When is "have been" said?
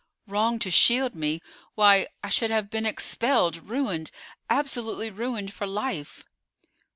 2.49-2.87